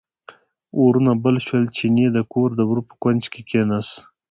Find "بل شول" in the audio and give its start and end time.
1.23-1.63